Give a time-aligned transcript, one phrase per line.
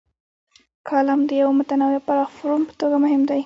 [0.87, 3.39] کالم د یوه متنوع او پراخ فورم په توګه مهم دی.